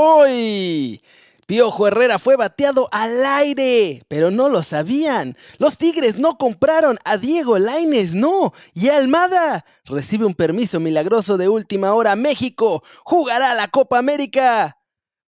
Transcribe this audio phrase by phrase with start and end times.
[0.00, 1.02] Hoy,
[1.46, 5.36] Piojo Herrera fue bateado al aire, pero no lo sabían.
[5.58, 8.52] Los Tigres no compraron a Diego Laines, no.
[8.74, 12.14] Y Almada recibe un permiso milagroso de última hora.
[12.14, 14.76] México jugará la Copa América.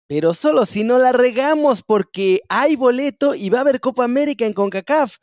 [0.06, 4.44] Pero solo si no la regamos porque hay boleto y va a haber Copa América
[4.44, 5.16] en CONCACAF.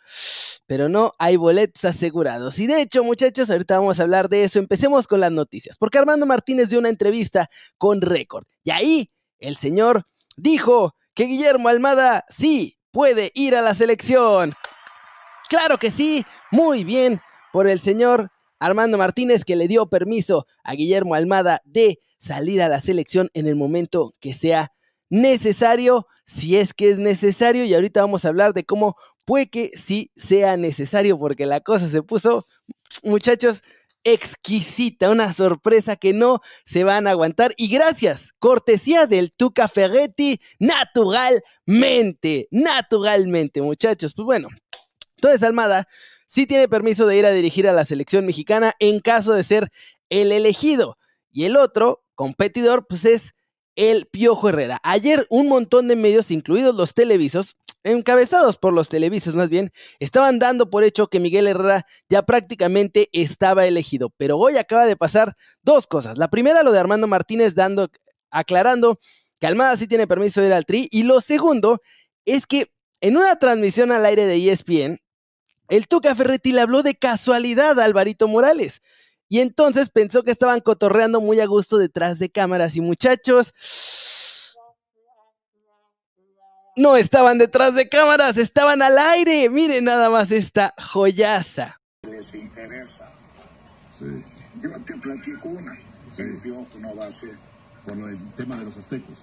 [0.66, 2.58] Pero no hay boletos asegurados.
[2.58, 4.58] Y de hecho, muchachos, ahorita vamos a hablar de eso.
[4.58, 5.78] Empecemos con las noticias.
[5.78, 8.46] Porque Armando Martínez dio una entrevista con Récord.
[8.64, 9.12] Y ahí
[9.46, 14.54] el señor dijo que Guillermo Almada sí puede ir a la selección.
[15.50, 17.22] Claro que sí, muy bien
[17.54, 22.70] por el señor Armando Martínez que le dio permiso a Guillermo Almada de salir a
[22.70, 24.72] la selección en el momento que sea
[25.10, 29.72] necesario, si es que es necesario, y ahorita vamos a hablar de cómo puede que
[29.76, 32.46] sí sea necesario, porque la cosa se puso,
[33.04, 33.64] muchachos,
[34.06, 37.54] exquisita, una sorpresa que no se van a aguantar.
[37.58, 44.14] Y gracias, cortesía del Tuca Ferretti, naturalmente, naturalmente, muchachos.
[44.14, 44.48] Pues bueno,
[45.18, 45.88] entonces Almada
[46.28, 49.72] sí tiene permiso de ir a dirigir a la selección mexicana en caso de ser
[50.10, 50.98] el elegido.
[51.32, 53.34] Y el otro competidor, pues es
[53.76, 54.80] el Piojo Herrera.
[54.84, 60.40] Ayer un montón de medios, incluidos los televisos, encabezados por los televisos más bien, estaban
[60.40, 64.10] dando por hecho que Miguel Herrera ya prácticamente estaba elegido.
[64.18, 66.18] Pero hoy acaba de pasar dos cosas.
[66.18, 67.90] La primera, lo de Armando Martínez dando,
[68.32, 69.00] aclarando
[69.40, 70.90] que Almada sí tiene permiso de ir al tri.
[70.92, 71.82] Y lo segundo
[72.26, 75.00] es que en una transmisión al aire de ESPN,
[75.70, 78.82] el Tuca Ferretti le habló de casualidad a Alvarito Morales.
[79.30, 83.54] Y entonces pensó que estaban cotorreando muy a gusto detrás de cámaras y muchachos.
[86.78, 89.50] No estaban detrás de cámaras, estaban al aire.
[89.50, 91.80] Miren nada más esta joyaza.
[92.04, 93.10] Les interesa.
[93.98, 94.24] Sí.
[94.62, 95.74] Yo te platico una.
[96.18, 96.24] Sí.
[96.44, 97.36] Piojo no va a ser.
[97.86, 99.18] Por el tema de los aztecos.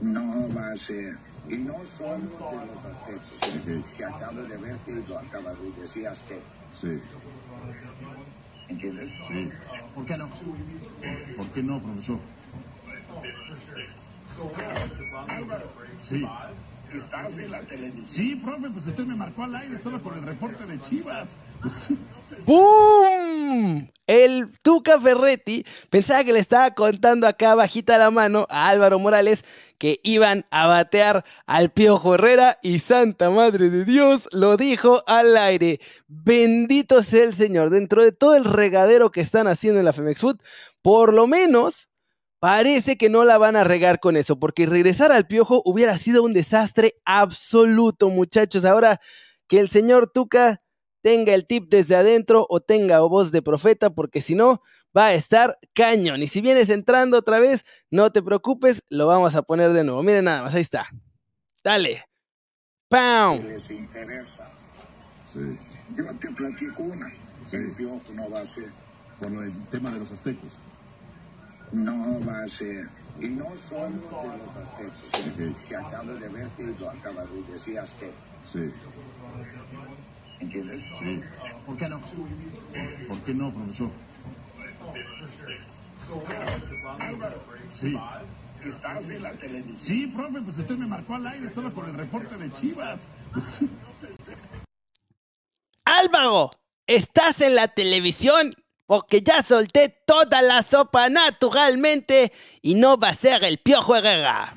[0.00, 1.16] No va a ser.
[1.48, 3.64] Y no solo de los aztecos.
[3.64, 3.84] Sí.
[3.96, 6.44] Que acabo de ver que lo acaba de decir aztecos.
[6.80, 7.00] Sí.
[8.68, 9.10] ¿Entiendes?
[9.26, 9.50] Sí.
[9.92, 10.28] ¿Por qué no?
[11.36, 12.18] ¿Por qué no, profesor?
[16.08, 16.24] Sí.
[16.92, 18.06] ¿Estás en la televisión?
[18.10, 21.28] Sí, profe, pues usted me marcó al aire, estaba con el reporte de Chivas.
[21.60, 21.74] Pues.
[24.06, 29.44] El Tuca Ferretti pensaba que le estaba contando acá bajita la mano a Álvaro Morales
[29.76, 35.36] que iban a batear al Piojo Herrera y Santa Madre de Dios lo dijo al
[35.36, 35.80] aire.
[36.06, 37.68] Bendito sea el Señor.
[37.68, 40.38] Dentro de todo el regadero que están haciendo en la Femex Food,
[40.80, 41.87] por lo menos
[42.40, 46.22] parece que no la van a regar con eso, porque regresar al Piojo hubiera sido
[46.22, 48.64] un desastre absoluto, muchachos.
[48.64, 49.00] Ahora
[49.48, 50.62] que el señor Tuca
[51.02, 54.62] tenga el tip desde adentro o tenga voz de profeta, porque si no,
[54.96, 56.22] va a estar cañón.
[56.22, 60.02] Y si vienes entrando otra vez, no te preocupes, lo vamos a poner de nuevo.
[60.02, 60.86] Miren nada más, ahí está.
[61.62, 62.04] Dale.
[62.88, 63.38] ¡Pam!
[63.42, 64.50] Les interesa.
[65.32, 65.58] sí.
[65.96, 67.08] Yo te platico una.
[67.50, 67.56] Sí.
[67.56, 68.70] El piojo no va a ser.
[69.18, 70.50] Por el tema de los aztecos.
[71.72, 72.88] No va a ser.
[73.20, 75.36] Y no solo de los.
[75.36, 75.56] Sí.
[75.68, 78.14] Que acabo de ver que lo acaba de decir aztecos.
[78.52, 78.70] Sí.
[80.40, 80.82] ¿Entiendes?
[81.00, 81.20] Sí.
[81.66, 82.00] ¿Por qué no?
[83.08, 83.90] ¿Por qué no, profesor?
[87.80, 87.98] Sí.
[88.64, 89.82] ¿Estás en la televisión?
[89.82, 93.00] Sí, profe, pues usted me marcó al aire, estaba con el reporte de Chivas.
[93.32, 93.44] Pues,
[95.84, 96.50] Álvaro,
[96.86, 98.52] estás en la televisión
[98.88, 102.32] porque ya solté toda la sopa naturalmente
[102.62, 104.54] y no va a ser el Piojo Herrera.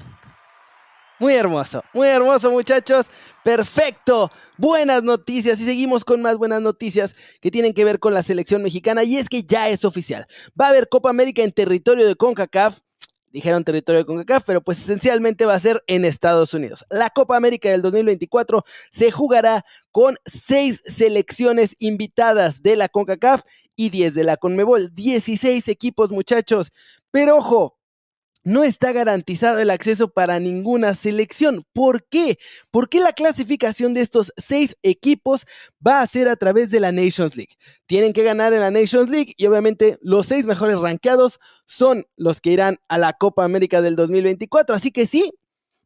[1.19, 3.07] Muy hermoso, muy hermoso muchachos,
[3.43, 5.59] perfecto, buenas noticias.
[5.59, 9.03] Y seguimos con más buenas noticias que tienen que ver con la selección mexicana.
[9.03, 10.25] Y es que ya es oficial,
[10.59, 12.79] va a haber Copa América en territorio de CONCACAF,
[13.31, 16.85] dijeron territorio de CONCACAF, pero pues esencialmente va a ser en Estados Unidos.
[16.89, 23.43] La Copa América del 2024 se jugará con seis selecciones invitadas de la CONCACAF
[23.75, 26.71] y 10 de la CONMEBOL, 16 equipos muchachos,
[27.11, 27.80] pero ojo,
[28.43, 31.63] no está garantizado el acceso para ninguna selección.
[31.73, 32.39] ¿Por qué?
[32.71, 35.45] Porque la clasificación de estos seis equipos
[35.85, 37.55] va a ser a través de la Nations League.
[37.85, 42.41] Tienen que ganar en la Nations League y obviamente los seis mejores rankeados son los
[42.41, 44.75] que irán a la Copa América del 2024.
[44.75, 45.31] Así que sí,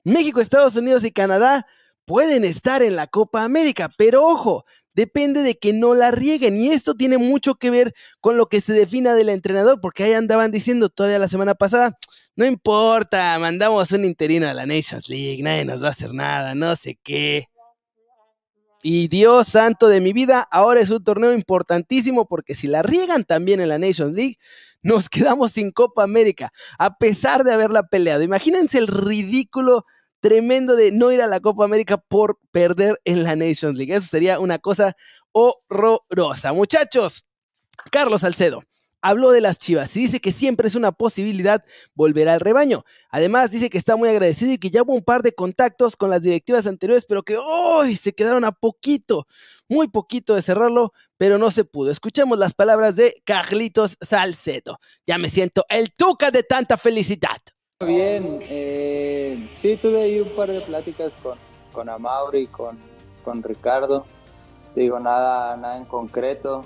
[0.03, 1.67] México, Estados Unidos y Canadá
[2.05, 6.55] pueden estar en la Copa América, pero ojo, depende de que no la rieguen.
[6.57, 10.13] Y esto tiene mucho que ver con lo que se defina del entrenador, porque ahí
[10.13, 11.97] andaban diciendo todavía la semana pasada,
[12.35, 16.53] no importa, mandamos un interino a la Nations League, nadie nos va a hacer nada,
[16.53, 17.47] no sé qué.
[18.83, 23.23] Y Dios santo de mi vida, ahora es un torneo importantísimo porque si la riegan
[23.23, 24.35] también en la Nations League,
[24.83, 28.21] nos quedamos sin Copa América, a pesar de haberla peleado.
[28.21, 29.85] Imagínense el ridículo
[30.19, 33.95] tremendo de no ir a la Copa América por perder en la Nations League.
[33.95, 34.95] Eso sería una cosa
[35.31, 36.51] horrorosa.
[36.51, 37.27] Muchachos,
[37.91, 38.63] Carlos Salcedo
[39.05, 41.63] habló de las Chivas y dice que siempre es una posibilidad
[41.93, 42.83] volver al rebaño.
[43.11, 46.09] Además, dice que está muy agradecido y que ya hubo un par de contactos con
[46.09, 49.27] las directivas anteriores, pero que hoy se quedaron a poquito,
[49.69, 51.91] muy poquito de cerrarlo, pero no se pudo.
[51.91, 54.79] Escuchemos las palabras de Carlitos Salcedo.
[55.05, 57.37] Ya me siento el tuca de tanta felicidad.
[57.85, 61.37] Bien, eh, sí, tuve ahí un par de pláticas con,
[61.71, 62.79] con Amauri, con,
[63.23, 64.03] con Ricardo
[64.75, 66.63] digo, nada, nada en concreto,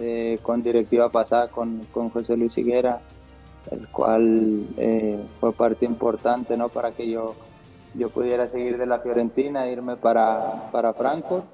[0.00, 3.00] eh, con directiva pasada con, con, José Luis Higuera,
[3.70, 6.68] el cual eh, fue parte importante ¿no?
[6.68, 7.34] para que yo,
[7.94, 11.44] yo pudiera seguir de la Fiorentina e irme para, para Frankfurt.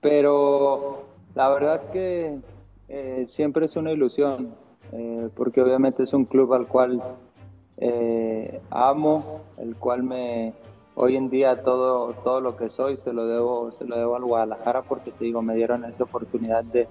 [0.00, 1.04] Pero
[1.34, 2.38] la verdad que
[2.88, 4.54] eh, siempre es una ilusión,
[5.34, 7.02] porque obviamente es un club al cual
[8.70, 10.54] amo, el cual me,
[10.94, 14.24] hoy en día todo, todo lo que soy se lo debo, se lo debo al
[14.24, 16.88] Guadalajara porque te digo, me dieron esa oportunidad de,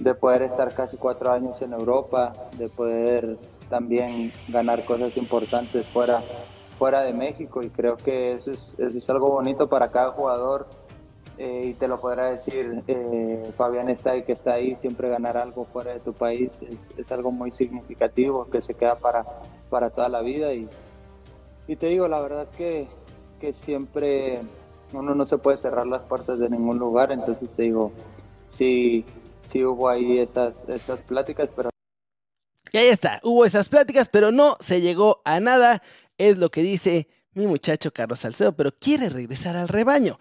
[0.00, 3.38] de poder estar casi cuatro años en Europa, de poder
[3.68, 6.20] también ganar cosas importantes fuera,
[6.78, 7.62] fuera de México.
[7.62, 10.66] Y creo que eso es, eso es algo bonito para cada jugador.
[11.38, 15.38] Eh, y te lo podrá decir eh, Fabián está ahí que está ahí, siempre ganar
[15.38, 16.50] algo fuera de tu país
[16.98, 19.24] es, algo muy significativo que se queda para,
[19.70, 20.52] para toda la vida.
[20.52, 20.68] Y,
[21.66, 22.88] y te digo, la verdad que
[23.40, 24.40] que siempre
[24.92, 27.90] uno no se puede cerrar las puertas de ningún lugar, entonces te digo,
[28.56, 29.04] sí,
[29.50, 31.70] sí hubo ahí esas, pláticas, pero...
[32.72, 35.82] Y ahí está, hubo esas pláticas, pero no se llegó a nada,
[36.18, 40.18] es lo que dice mi muchacho Carlos Salcedo, pero quiere regresar al rebaño.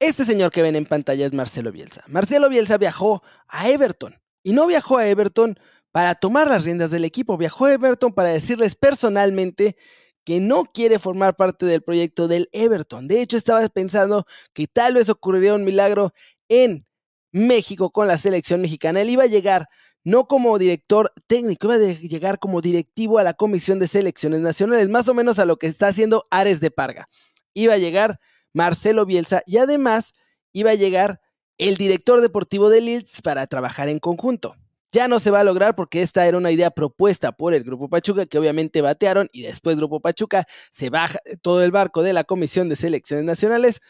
[0.00, 2.04] Este señor que ven en pantalla es Marcelo Bielsa.
[2.08, 5.58] Marcelo Bielsa viajó a Everton y no viajó a Everton
[5.90, 9.76] para tomar las riendas del equipo, viajó a Everton para decirles personalmente
[10.24, 13.08] que no quiere formar parte del proyecto del Everton.
[13.08, 16.12] De hecho, estaba pensando que tal vez ocurriría un milagro
[16.48, 16.87] en
[17.32, 19.00] México con la selección mexicana.
[19.00, 19.68] Él iba a llegar
[20.04, 24.88] no como director técnico, iba a llegar como directivo a la Comisión de Selecciones Nacionales,
[24.88, 27.08] más o menos a lo que está haciendo Ares de Parga.
[27.54, 28.20] Iba a llegar
[28.52, 30.12] Marcelo Bielsa y además
[30.52, 31.20] iba a llegar
[31.58, 34.54] el director deportivo de Leeds para trabajar en conjunto
[34.92, 37.88] ya no se va a lograr porque esta era una idea propuesta por el Grupo
[37.88, 42.24] Pachuca que obviamente batearon y después Grupo Pachuca se baja todo el barco de la
[42.24, 43.80] Comisión de Selecciones Nacionales,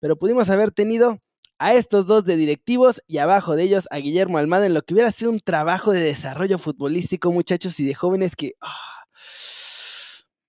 [0.00, 1.20] pero pudimos haber tenido
[1.58, 4.94] a estos dos de directivos y abajo de ellos a Guillermo Almada en lo que
[4.94, 8.52] hubiera sido un trabajo de desarrollo futbolístico, muchachos, y de jóvenes que...
[8.60, 9.04] Ah,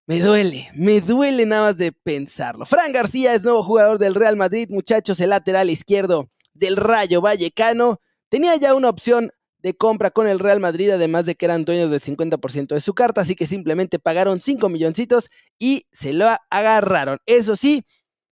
[0.06, 2.66] me duele, me duele nada más de pensarlo.
[2.66, 8.02] Fran García es nuevo jugador del Real Madrid, muchachos, el lateral izquierdo del Rayo Vallecano.
[8.28, 9.30] Tenía ya una opción
[9.60, 12.96] de compra con el Real Madrid, además de que eran dueños del 50% de su
[12.96, 15.30] carta, así que simplemente pagaron 5 milloncitos
[15.60, 17.20] y se lo agarraron.
[17.28, 17.84] Eso sí,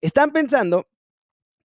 [0.01, 0.90] están pensando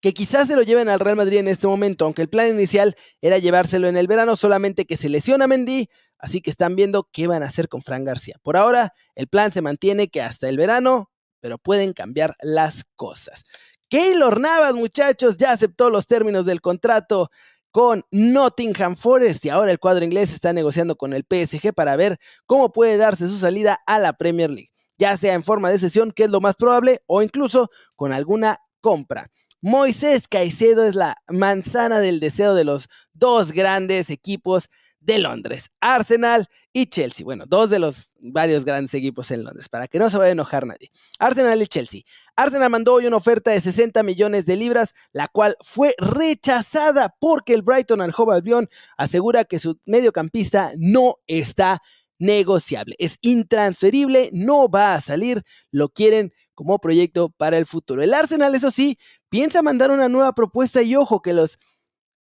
[0.01, 2.95] que quizás se lo lleven al Real Madrid en este momento, aunque el plan inicial
[3.21, 5.89] era llevárselo en el verano, solamente que se lesiona Mendy,
[6.19, 8.35] así que están viendo qué van a hacer con Fran García.
[8.41, 13.43] Por ahora, el plan se mantiene que hasta el verano, pero pueden cambiar las cosas.
[13.89, 17.29] Keylor Navas, muchachos, ya aceptó los términos del contrato
[17.71, 22.17] con Nottingham Forest y ahora el cuadro inglés está negociando con el PSG para ver
[22.45, 26.11] cómo puede darse su salida a la Premier League, ya sea en forma de sesión,
[26.11, 29.27] que es lo más probable, o incluso con alguna compra.
[29.61, 36.47] Moisés Caicedo es la manzana del deseo de los dos grandes equipos de Londres, Arsenal
[36.73, 37.23] y Chelsea.
[37.23, 40.31] Bueno, dos de los varios grandes equipos en Londres, para que no se vaya a
[40.33, 40.91] enojar nadie.
[41.17, 42.01] Arsenal y Chelsea.
[42.35, 47.53] Arsenal mandó hoy una oferta de 60 millones de libras, la cual fue rechazada porque
[47.53, 51.81] el Brighton al Hove Albion asegura que su mediocampista no está
[52.19, 58.01] negociable, es intransferible, no va a salir, lo quieren como proyecto para el futuro.
[58.01, 58.97] El Arsenal, eso sí,
[59.29, 61.59] piensa mandar una nueva propuesta y ojo que los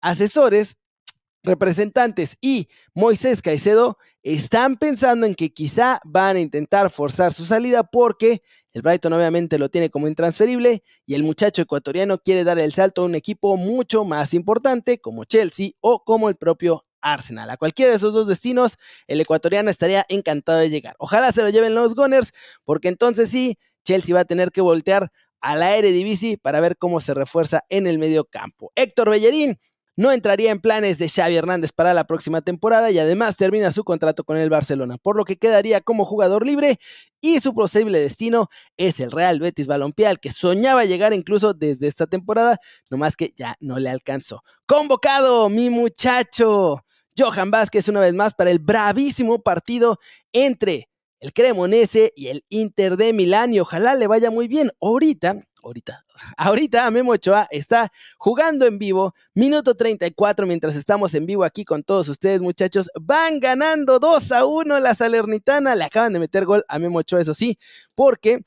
[0.02, 0.78] asesores
[1.44, 7.84] representantes y Moisés Caicedo están pensando en que quizá van a intentar forzar su salida
[7.84, 8.42] porque
[8.72, 13.02] el Brighton obviamente lo tiene como intransferible y el muchacho ecuatoriano quiere dar el salto
[13.02, 17.50] a un equipo mucho más importante como Chelsea o como el propio Arsenal.
[17.50, 20.96] A cualquiera de esos dos destinos, el ecuatoriano estaría encantado de llegar.
[20.98, 22.32] Ojalá se lo lleven los Gunners
[22.64, 25.12] porque entonces sí, Chelsea va a tener que voltear
[25.44, 28.72] a la Eredivisie para ver cómo se refuerza en el medio campo.
[28.76, 29.60] Héctor Bellerín
[29.96, 33.84] no entraría en planes de Xavi Hernández para la próxima temporada y además termina su
[33.84, 36.80] contrato con el Barcelona, por lo que quedaría como jugador libre
[37.22, 41.88] y su posible destino es el Real Betis Balompié, al que soñaba llegar incluso desde
[41.88, 42.58] esta temporada,
[42.90, 44.44] nomás que ya no le alcanzó.
[44.66, 46.84] Convocado, mi muchacho.
[47.16, 50.00] Johan Vázquez una vez más para el bravísimo partido
[50.32, 50.90] entre
[51.24, 54.70] el Cremonese y el Inter de Milán y ojalá le vaya muy bien.
[54.82, 56.06] Ahorita, ahorita,
[56.38, 61.82] ahorita Memo Ochoa está jugando en vivo, minuto 34 mientras estamos en vivo aquí con
[61.84, 66.66] todos ustedes muchachos, van ganando 2 a 1 la Salernitana, le acaban de meter gol
[66.68, 67.58] a Memo Ochoa, eso sí,
[67.96, 68.42] porque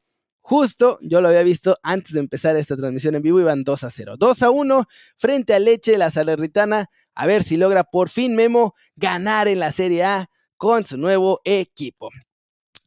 [0.48, 3.90] Justo yo lo había visto antes de empezar esta transmisión en vivo, iban 2 a
[3.90, 4.14] 0.
[4.16, 4.84] 2 a 1
[5.16, 6.86] frente a Leche, la Salernitana.
[7.16, 11.40] A ver si logra por fin Memo ganar en la Serie A con su nuevo
[11.42, 12.10] equipo.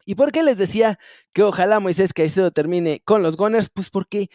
[0.10, 0.98] ¿Y por qué les decía
[1.34, 3.70] que ojalá Moisés Caicedo termine con los Gunners?
[3.70, 4.32] Pues porque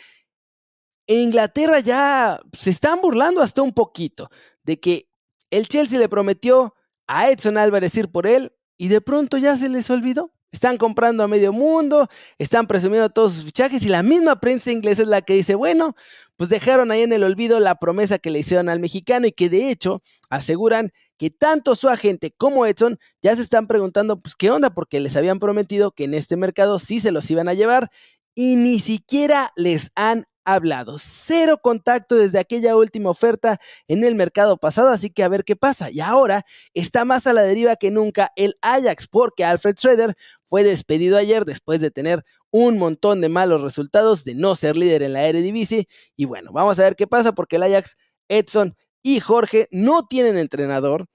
[1.09, 4.31] en Inglaterra ya se están burlando hasta un poquito
[4.63, 5.09] de que
[5.51, 6.77] el Chelsea le prometió
[7.09, 10.33] a Edson Álvarez ir por él y de pronto ya se les olvidó.
[10.55, 12.09] Están comprando a medio mundo,
[12.39, 15.97] están presumiendo todos sus fichajes y la misma prensa inglesa es la que dice, bueno,
[16.37, 19.49] pues dejaron ahí en el olvido la promesa que le hicieron al mexicano y que
[19.49, 24.53] de hecho aseguran que tanto su agente como Edson ya se están preguntando, pues, ¿qué
[24.53, 24.71] onda?
[24.71, 27.91] Porque les habían prometido que en este mercado sí se los iban a llevar
[28.37, 30.97] y ni siquiera les han hablado.
[30.99, 33.59] Cero contacto desde aquella última oferta
[33.89, 35.91] en el mercado pasado, así que a ver qué pasa.
[35.91, 40.65] Y ahora está más a la deriva que nunca el Ajax, porque Alfred Schroeder fue
[40.65, 45.13] despedido ayer después de tener un montón de malos resultados, de no ser líder en
[45.13, 45.89] la Eredivisie.
[46.17, 47.97] Y bueno, vamos a ver qué pasa, porque el Ajax,
[48.29, 51.07] Edson y Jorge no tienen entrenador,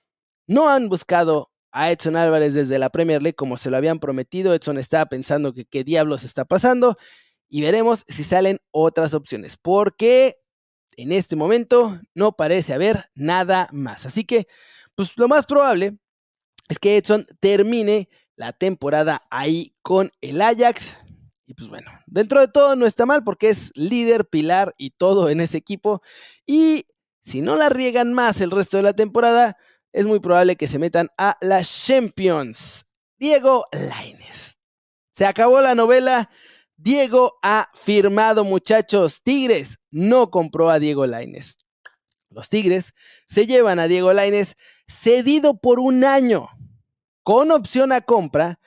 [0.47, 4.53] no han buscado a Edson Álvarez desde la Premier League como se lo habían prometido.
[4.53, 6.97] Edson estaba pensando que qué diablos está pasando
[7.49, 10.37] y veremos si salen otras opciones, porque
[10.91, 14.05] en este momento no parece haber nada más.
[14.05, 14.47] Así que,
[14.95, 15.97] pues lo más probable
[16.67, 20.97] es que Edson termine la temporada ahí con el Ajax.
[21.45, 25.29] Y pues bueno, dentro de todo no está mal porque es líder, pilar y todo
[25.29, 26.01] en ese equipo.
[26.45, 26.85] Y
[27.23, 29.57] si no la riegan más el resto de la temporada,
[29.91, 32.85] es muy probable que se metan a las Champions.
[33.17, 34.57] Diego Laines.
[35.13, 36.29] Se acabó la novela.
[36.81, 39.21] Diego ha firmado, muchachos.
[39.21, 41.57] Tigres no compró a Diego Laines.
[42.29, 42.93] Los Tigres
[43.27, 44.55] se llevan a Diego Laines
[44.87, 46.47] cedido por un año,
[47.23, 48.61] con opción a compra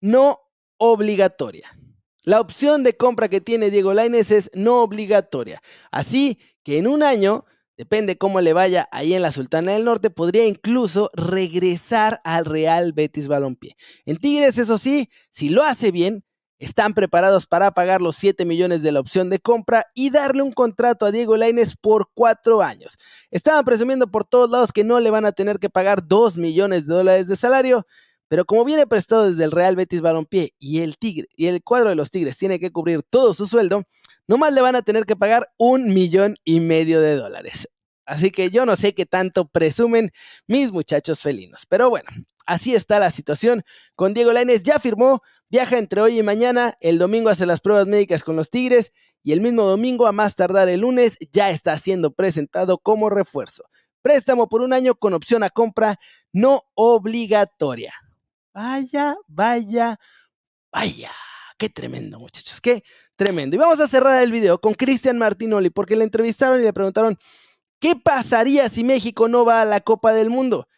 [0.00, 0.38] no
[0.76, 1.76] obligatoria.
[2.22, 5.60] La opción de compra que tiene Diego Laines es no obligatoria.
[5.90, 10.10] Así que en un año, depende cómo le vaya ahí en la Sultana del Norte,
[10.10, 13.74] podría incluso regresar al Real Betis Balompié.
[14.04, 16.25] En Tigres, eso sí, si lo hace bien,
[16.58, 20.52] están preparados para pagar los 7 millones de la opción de compra y darle un
[20.52, 22.96] contrato a Diego Laines por 4 años.
[23.30, 26.86] Estaban presumiendo por todos lados que no le van a tener que pagar 2 millones
[26.86, 27.86] de dólares de salario,
[28.28, 31.90] pero como viene prestado desde el Real Betis Balompié y el Tigre y el cuadro
[31.90, 33.84] de los Tigres tiene que cubrir todo su sueldo,
[34.26, 37.68] nomás le van a tener que pagar un millón y medio de dólares.
[38.06, 40.12] Así que yo no sé qué tanto presumen
[40.46, 41.66] mis muchachos felinos.
[41.68, 42.08] Pero bueno,
[42.46, 43.62] así está la situación
[43.96, 44.62] con Diego Lainez.
[44.62, 46.74] Ya firmó, viaja entre hoy y mañana.
[46.80, 48.92] El domingo hace las pruebas médicas con los Tigres.
[49.22, 53.64] Y el mismo domingo, a más tardar el lunes, ya está siendo presentado como refuerzo.
[54.02, 55.96] Préstamo por un año con opción a compra
[56.32, 57.92] no obligatoria.
[58.54, 59.98] Vaya, vaya,
[60.72, 61.10] vaya.
[61.58, 62.82] Qué tremendo, muchachos, qué
[63.16, 63.56] tremendo.
[63.56, 67.18] Y vamos a cerrar el video con Cristian Martinoli, porque le entrevistaron y le preguntaron,
[67.80, 70.68] ¿qué pasaría si México no va a la Copa del Mundo?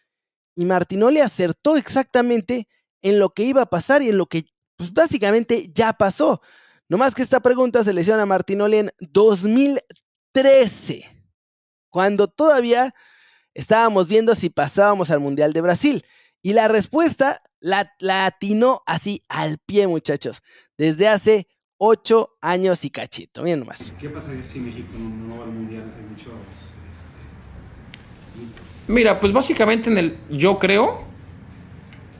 [0.54, 2.68] Y Martinoli acertó exactamente
[3.02, 4.44] en lo que iba a pasar y en lo que
[4.78, 6.40] pues, básicamente ya pasó.
[6.88, 11.04] No más que esta pregunta se le hicieron a Martinoli en 2013,
[11.90, 12.94] cuando todavía
[13.52, 16.02] estábamos viendo si pasábamos al Mundial de Brasil.
[16.40, 17.92] Y la respuesta la,
[18.24, 20.42] atinó así al pie, muchachos,
[20.78, 23.42] desde hace ocho años y cachito.
[23.42, 23.92] Miren nomás.
[24.00, 25.84] ¿Qué pasaría si México no va al mundial?
[26.08, 26.32] muchos.
[28.34, 30.18] Este, Mira, pues básicamente en el.
[30.30, 31.06] Yo creo.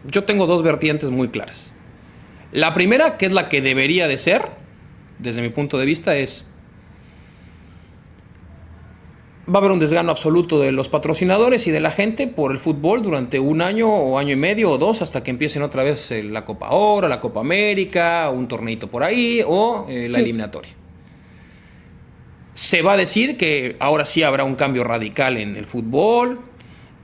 [0.05, 1.73] Yo tengo dos vertientes muy claras.
[2.52, 4.43] La primera, que es la que debería de ser,
[5.19, 6.47] desde mi punto de vista, es
[9.49, 12.59] va a haber un desgano absoluto de los patrocinadores y de la gente por el
[12.59, 16.11] fútbol durante un año o año y medio o dos hasta que empiecen otra vez
[16.11, 20.73] eh, la Copa Oro, la Copa América, un torneito por ahí o eh, la eliminatoria.
[22.52, 26.40] Se va a decir que ahora sí habrá un cambio radical en el fútbol,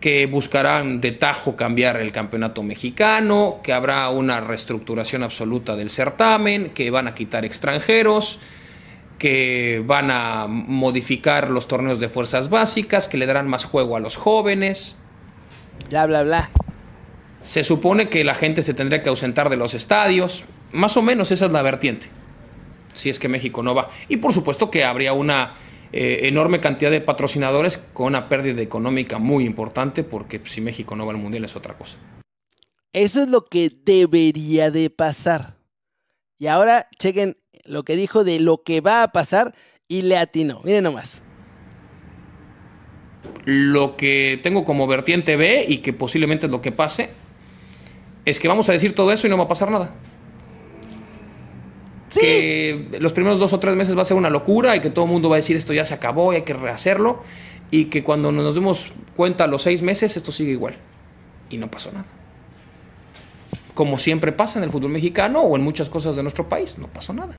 [0.04, 6.74] que buscarán de tajo cambiar el campeonato mexicano, que habrá una reestructuración absoluta del certamen,
[6.74, 8.38] que van a quitar extranjeros,
[9.18, 14.00] que van a modificar los torneos de fuerzas básicas, que le darán más juego a
[14.00, 14.94] los jóvenes.
[15.88, 16.50] Bla, bla, bla.
[17.42, 20.44] Se supone que la gente se tendría que ausentar de los estadios.
[20.72, 22.08] Más o menos esa es la vertiente.
[22.92, 23.88] Si es que México no va.
[24.10, 25.54] Y por supuesto que habría una
[25.96, 31.06] eh, enorme cantidad de patrocinadores con una pérdida económica muy importante porque si México no
[31.06, 31.98] va al Mundial es otra cosa.
[32.92, 35.56] Eso es lo que debería de pasar.
[36.36, 39.54] Y ahora chequen lo que dijo de lo que va a pasar
[39.86, 40.62] y le atinó.
[40.64, 41.22] Miren nomás.
[43.44, 47.10] Lo que tengo como vertiente B y que posiblemente es lo que pase
[48.24, 49.94] es que vamos a decir todo eso y no va a pasar nada.
[52.14, 52.20] Sí.
[52.20, 55.04] Que los primeros dos o tres meses va a ser una locura y que todo
[55.04, 57.22] el mundo va a decir esto ya se acabó y hay que rehacerlo.
[57.70, 60.76] Y que cuando nos demos cuenta a los seis meses esto sigue igual.
[61.50, 62.06] Y no pasó nada.
[63.74, 66.86] Como siempre pasa en el fútbol mexicano o en muchas cosas de nuestro país, no
[66.86, 67.36] pasó nada.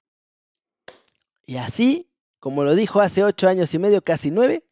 [1.46, 4.64] Y así, como lo dijo hace ocho años y medio, casi nueve,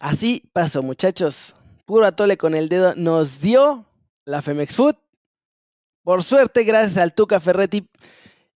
[0.00, 1.54] así pasó, muchachos.
[1.84, 3.84] Puro atole con el dedo nos dio
[4.24, 4.96] la Femex Food.
[6.02, 7.86] Por suerte, gracias al Tuca Ferretti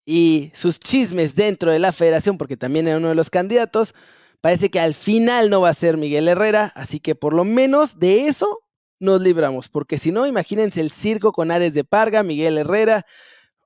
[0.05, 3.93] y sus chismes dentro de la federación, porque también era uno de los candidatos,
[4.41, 8.00] parece que al final no va a ser Miguel Herrera, así que por lo menos
[8.00, 8.60] de eso
[9.00, 13.05] nos libramos, porque si no, imagínense el circo con Ares de Parga, Miguel Herrera,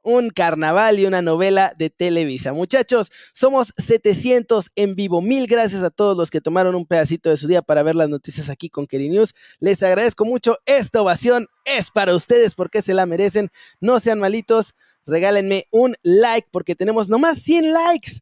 [0.07, 2.53] un carnaval y una novela de Televisa.
[2.53, 5.21] Muchachos, somos 700 en vivo.
[5.21, 8.07] Mil gracias a todos los que tomaron un pedacito de su día para ver las
[8.07, 9.35] noticias aquí con Keri News.
[9.59, 10.57] Les agradezco mucho.
[10.65, 13.49] Esta ovación es para ustedes porque se la merecen.
[13.81, 14.75] No sean malitos.
[15.07, 18.19] Regálenme un like porque tenemos nomás 100 likes.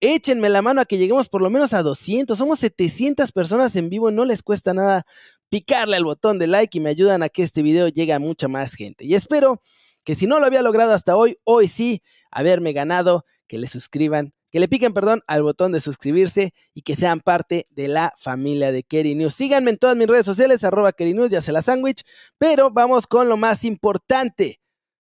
[0.00, 2.38] Échenme la mano a que lleguemos por lo menos a 200.
[2.38, 4.10] Somos 700 personas en vivo.
[4.10, 5.04] No les cuesta nada
[5.50, 8.48] picarle al botón de like y me ayudan a que este video llegue a mucha
[8.48, 9.04] más gente.
[9.04, 9.60] Y espero
[10.04, 14.32] que si no lo había logrado hasta hoy, hoy sí, haberme ganado, que le suscriban,
[14.50, 18.70] que le piquen, perdón, al botón de suscribirse y que sean parte de la familia
[18.70, 19.34] de Kerry News.
[19.34, 22.02] Síganme en todas mis redes sociales, arroba Kerry News, ya se la sándwich,
[22.38, 24.60] pero vamos con lo más importante.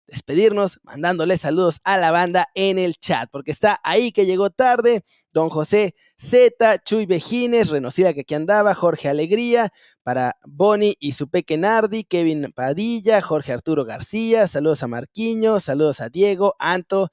[0.07, 5.03] Despedirnos mandándole saludos a la banda en el chat, porque está ahí que llegó tarde,
[5.33, 9.69] don José Z, Chuy Bejines, Renocira que aquí andaba, Jorge Alegría,
[10.03, 16.01] para Bonnie y su peque Nardi, Kevin Padilla, Jorge Arturo García, saludos a Marquiño, saludos
[16.01, 17.09] a Diego, Anto,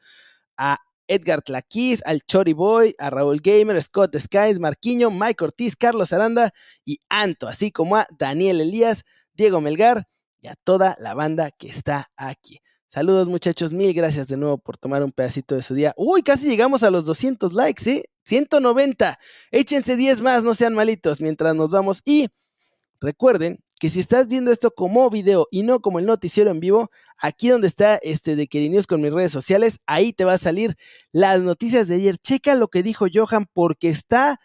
[0.58, 6.12] a Edgar Tlaquís, al Chori Boy, a Raúl Gamer, Scott Skies, Marquiño, Mike Ortiz, Carlos
[6.12, 6.52] Aranda
[6.84, 10.08] y Anto, así como a Daniel Elías, Diego Melgar
[10.42, 12.60] y a toda la banda que está aquí.
[12.92, 15.94] Saludos muchachos, mil gracias de nuevo por tomar un pedacito de su día.
[15.96, 18.04] Uy, casi llegamos a los 200 likes, ¿eh?
[18.26, 19.18] 190.
[19.50, 22.02] Échense 10 más, no sean malitos, mientras nos vamos.
[22.04, 22.28] Y
[23.00, 26.90] recuerden que si estás viendo esto como video y no como el noticiero en vivo,
[27.16, 30.76] aquí donde está este de News con mis redes sociales, ahí te va a salir
[31.12, 32.18] las noticias de ayer.
[32.18, 34.38] Checa lo que dijo Johan porque está...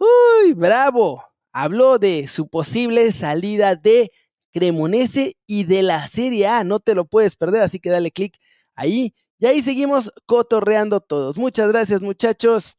[0.00, 1.22] Uy, bravo.
[1.52, 4.10] Habló de su posible salida de
[4.52, 6.64] Cremonese y de la Serie A.
[6.64, 8.38] No te lo puedes perder, así que dale click
[8.74, 9.14] ahí.
[9.38, 11.38] Y ahí seguimos cotorreando todos.
[11.38, 12.76] Muchas gracias, muchachos.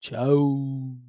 [0.00, 1.03] Chao.